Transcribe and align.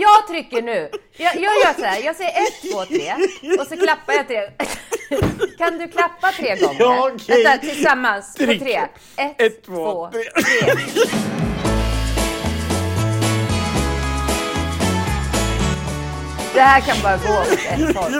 jag 0.00 0.26
trycker 0.28 0.62
nu. 0.62 0.90
Jag, 1.16 1.34
jag 1.34 1.42
gör 1.42 1.74
så 1.78 1.84
här, 1.84 2.02
jag 2.04 2.16
säger 2.16 2.30
ett, 2.30 2.70
två, 2.72 2.84
tre 2.84 3.14
och 3.60 3.66
så 3.66 3.76
klappar 3.76 4.12
jag 4.12 4.26
tre. 4.28 4.50
Kan 5.58 5.78
du 5.78 5.88
klappa 5.88 6.32
tre 6.32 6.56
gånger? 6.56 6.80
Ja, 6.80 7.10
okej. 7.14 7.44
Vänta, 7.44 7.66
tillsammans 7.66 8.36
på 8.38 8.44
tre. 8.44 8.76
Ett, 9.16 9.40
Ett, 9.40 9.64
två, 9.64 9.74
två, 9.84 10.10
tre. 10.10 10.22
Det 16.54 16.60
här 16.60 16.80
kan 16.80 16.96
bara 17.02 17.16
gå 17.16 17.40
åt 17.40 17.48
ett 17.52 17.96
håll. 17.96 18.12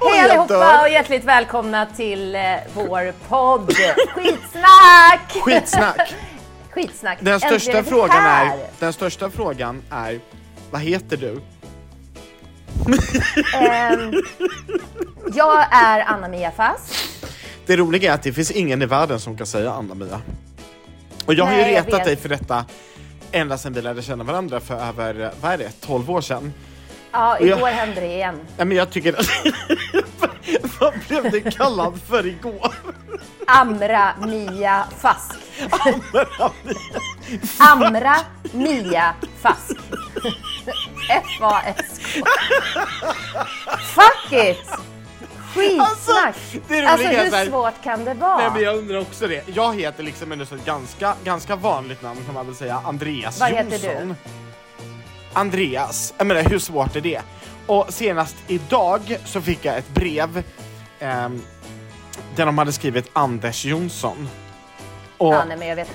Hej 0.00 0.20
allihopa 0.20 0.82
och 0.82 0.88
hjärtligt 0.88 1.24
välkomna 1.24 1.86
till 1.86 2.34
eh, 2.34 2.40
vår 2.74 3.12
podd 3.28 3.72
Skitsnack! 4.14 5.32
Skitsnack! 5.42 6.14
Skitsnack. 6.70 7.18
Den 7.20 7.40
största, 7.40 7.84
frågan 7.84 8.24
är, 8.26 8.52
den 8.78 8.92
största 8.92 9.30
frågan 9.30 9.82
är, 9.90 10.20
vad 10.72 10.80
heter 10.80 11.16
du? 11.16 11.40
Ehm, 13.54 14.12
jag 15.34 15.66
är 15.72 16.00
Anna-Mia 16.00 16.50
Fast. 16.50 16.94
Det 17.66 17.76
roliga 17.76 18.10
är 18.10 18.14
att 18.14 18.22
det 18.22 18.32
finns 18.32 18.50
ingen 18.50 18.82
i 18.82 18.86
världen 18.86 19.20
som 19.20 19.36
kan 19.36 19.46
säga 19.46 19.72
Anna-Mia. 19.72 20.20
Och 21.26 21.34
jag 21.34 21.44
har 21.44 21.52
Nej, 21.52 21.68
ju 21.68 21.74
jag 21.76 21.86
retat 21.86 22.04
dig 22.04 22.16
för 22.16 22.28
detta 22.28 22.64
ända 23.32 23.58
sedan 23.58 23.72
vi 23.72 23.82
lärde 23.82 24.02
känna 24.02 24.24
varandra 24.24 24.60
för 24.60 24.74
över, 24.74 25.30
vad 25.40 25.52
är 25.52 25.58
det, 25.58 25.70
12 25.80 26.10
år 26.10 26.20
sedan. 26.20 26.52
Ja, 27.12 27.36
Och 27.40 27.46
jag- 27.46 27.58
igår 27.58 27.68
hände 27.68 28.00
det 28.00 28.06
igen. 28.06 28.40
Ja, 28.56 28.64
men 28.64 28.76
jag 28.76 28.90
tycker 28.90 29.16
Vad 30.80 30.92
blev 31.08 31.30
du 31.30 31.40
kallad 31.50 32.00
för 32.08 32.26
igår? 32.26 32.74
Amra 33.46 34.12
Mia 34.26 34.84
Fask. 34.98 35.34
Amra 37.58 38.16
Mia 38.52 39.14
Fask. 39.42 39.76
F-A-S-K. 41.10 42.26
Fuck 43.94 44.32
it! 44.32 44.68
Skitsnack! 45.54 45.86
Alltså, 46.26 46.58
det 46.68 46.86
Alltså 46.86 47.06
så 47.08 47.12
här- 47.14 47.44
hur 47.44 47.50
svårt 47.50 47.82
kan 47.84 48.04
det 48.04 48.14
vara? 48.14 48.36
Nej 48.36 48.50
men 48.54 48.62
jag 48.62 48.76
undrar 48.78 49.00
också 49.00 49.26
det. 49.26 49.42
Jag 49.54 49.76
heter 49.80 50.02
liksom 50.02 50.32
ändå 50.32 50.46
så 50.46 50.54
ett 50.54 50.64
ganska, 50.64 51.14
ganska 51.24 51.56
vanligt 51.56 52.02
namn 52.02 52.20
kan 52.26 52.34
man 52.34 52.46
väl 52.46 52.54
säga, 52.54 52.80
Andreas 52.84 53.40
Vad 53.40 53.50
Jonsson. 53.50 53.70
heter 53.72 54.04
du? 54.06 54.14
Andreas, 55.32 56.14
jag 56.18 56.26
menar 56.26 56.42
hur 56.42 56.58
svårt 56.58 56.96
är 56.96 57.00
det? 57.00 57.20
Och 57.66 57.86
senast 57.88 58.36
idag 58.46 59.16
så 59.24 59.40
fick 59.40 59.64
jag 59.64 59.76
ett 59.78 59.88
brev 59.88 60.42
ehm, 61.00 61.42
där 62.36 62.46
de 62.46 62.58
hade 62.58 62.72
skrivit 62.72 63.10
Anders 63.12 63.64
Jonsson. 63.64 64.28
Och, 65.18 65.34
Ja, 65.34 65.44
nej, 65.44 65.56
men 65.56 65.68
jag 65.68 65.76
vet. 65.76 65.90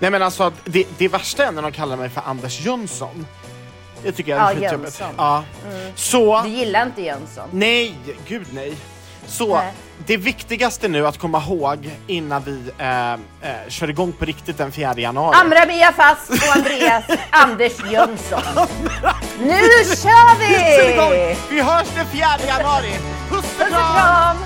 Nej 0.00 0.10
men 0.10 0.22
alltså 0.22 0.52
det, 0.64 0.84
det 0.98 1.08
värsta 1.08 1.44
är 1.46 1.52
när 1.52 1.62
de 1.62 1.72
kallar 1.72 1.96
mig 1.96 2.08
för 2.08 2.22
Anders 2.26 2.60
Jönsson. 2.60 3.26
Det 4.02 4.12
tycker 4.12 4.32
jag 4.32 4.40
är 4.40 4.44
Ja, 4.54 4.60
skitjobbigt. 4.60 5.00
Jönsson. 5.00 5.06
Mm. 5.06 5.16
Ja. 5.18 5.44
Så, 5.94 6.42
Du 6.42 6.48
gillar 6.48 6.86
inte 6.86 7.02
Jönsson? 7.02 7.48
nej, 7.52 7.94
gud 8.28 8.46
nej. 8.52 8.74
Så 9.26 9.56
Nej. 9.56 9.72
det 10.06 10.16
viktigaste 10.16 10.88
nu 10.88 11.06
att 11.06 11.18
komma 11.18 11.38
ihåg 11.42 11.90
innan 12.06 12.42
vi 12.42 12.62
eh, 12.78 13.12
eh, 13.12 13.18
kör 13.68 13.90
igång 13.90 14.12
på 14.12 14.24
riktigt 14.24 14.58
den 14.58 14.72
4 14.72 14.94
januari. 14.96 15.36
Amra 15.40 15.66
Mia 15.66 15.92
Fast 15.92 16.30
och 16.30 16.56
Andreas 16.56 17.04
Anders 17.30 17.72
Jönsson. 17.92 18.66
Nu 19.40 19.58
kör 19.84 20.76
Kör 20.76 20.92
igång! 20.92 21.10
vi! 21.10 21.36
Vi 21.50 21.60
hörs 21.60 21.88
den 21.94 22.06
4 22.06 22.26
januari! 22.46 22.90
Puss 23.28 23.38
och 23.38 23.42
Puss 23.42 23.60
och 23.60 23.68
kram! 23.68 23.94
kram! 23.94 24.36